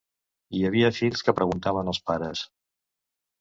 Hi 0.53 0.61
havia 0.69 0.89
fills 0.99 1.21
que 1.27 1.35
preguntaven 1.41 1.93
als 1.93 2.01
pares. 2.09 2.43